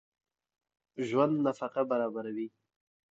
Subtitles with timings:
[1.07, 2.47] ژوندي نفقه برابروي